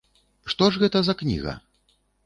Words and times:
Што 0.53 0.71
ж 0.71 0.81
гэта 0.85 0.97
за 1.11 1.17
кніга? 1.23 1.57